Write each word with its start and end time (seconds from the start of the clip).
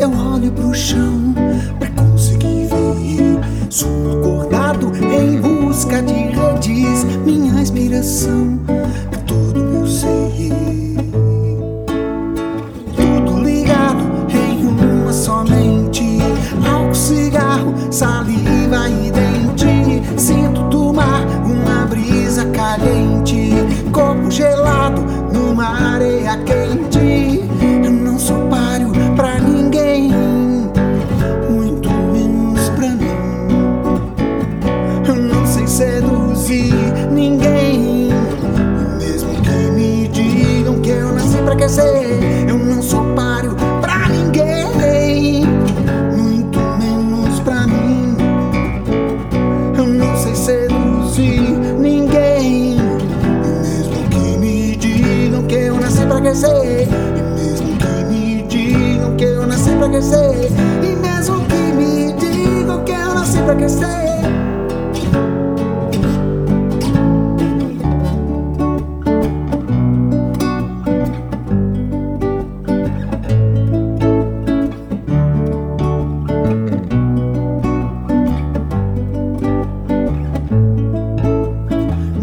eu 0.00 0.10
olho 0.16 0.50
pro 0.52 0.74
chão 0.74 1.34
pra 1.78 1.90
conseguir 1.90 2.66
ver. 2.66 3.40
Sou 3.68 4.18
acordado 4.18 4.90
em 4.96 5.40
busca 5.40 6.02
de 6.02 6.14
redes, 6.14 7.04
minha 7.24 7.60
inspiração 7.60 8.58
E 60.02 60.96
mesmo 60.96 61.44
que 61.44 61.54
me 61.54 62.14
digam 62.14 62.82
que 62.84 62.90
eu 62.90 63.14
nasci 63.14 63.36
pra 63.42 63.54
crescer. 63.54 63.86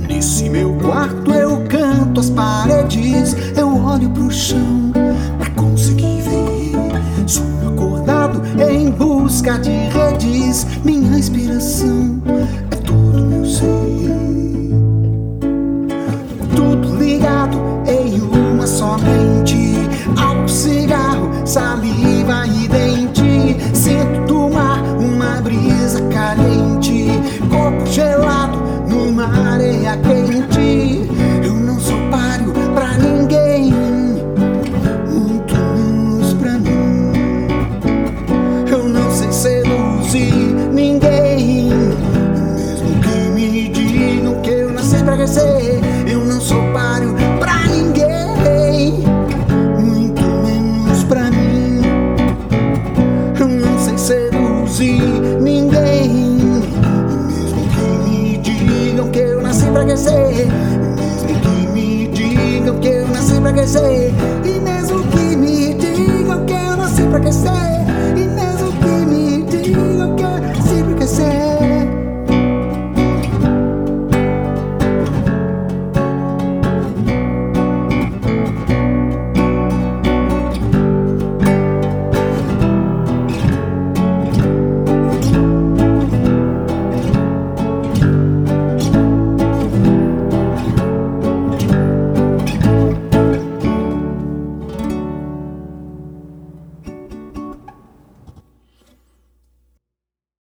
Nesse 0.09 0.49
meu 0.49 0.73
quarto 0.79 1.31
eu 1.31 1.63
canto 1.69 2.21
as 2.21 2.31
paredes, 2.31 3.35
eu 3.55 3.71
olho 3.85 4.09
pro 4.09 4.31
chão 4.31 4.86
de 9.55 9.71
redes, 9.71 10.67
minha 10.83 11.17
inspiração 11.17 12.21
é 12.69 12.75
todo 12.75 13.21
meu 13.21 13.45
ser. 13.45 13.63
Tudo 16.53 16.97
ligado 16.97 17.57
em 17.87 18.19
uma 18.19 18.67
só 18.67 18.97
mente, 18.97 19.73
álcool, 20.21 20.49
cigarro, 20.49 21.31
saliva 21.45 22.16
ninguém, 40.71 41.69
mesmo 42.55 42.99
que 43.01 43.17
me 43.33 43.69
digam 43.69 44.41
que 44.41 44.49
eu 44.51 44.71
nasci 44.71 44.97
pra 45.03 45.15
crescer. 45.15 45.79
Eu 46.07 46.25
não 46.25 46.39
sou 46.39 46.61
páreo 46.73 47.15
pra 47.39 47.67
ninguém, 47.67 49.03
muito 49.79 50.21
menos 50.21 51.03
pra 51.03 51.29
mim. 51.31 51.81
Eu 53.39 53.47
não 53.47 53.79
sei 53.79 53.97
seduzir 53.97 55.01
ninguém. 55.41 56.37
Mesmo 57.27 57.61
que 57.69 58.09
me 58.09 58.37
digam 58.37 59.09
que 59.09 59.19
eu 59.19 59.41
nasci 59.41 59.65
pra 59.65 59.85
crescer. 59.85 60.47
Mesmo 60.95 61.39
que 61.41 61.67
me 61.73 62.07
digam 62.07 62.79
que 62.79 62.87
eu 62.87 63.07
nasci 63.07 63.39
pra 63.39 63.53
crescer. 63.53 64.13
E 64.45 64.59
mesmo 64.59 65.03
que 65.07 65.35
me 65.35 65.73
digam 65.73 66.45
que 66.45 66.53
eu 66.53 66.77
nasci 66.77 67.03
pra 67.03 67.19
crescer. 67.19 67.49
E 68.15 68.27
mesmo 68.27 68.56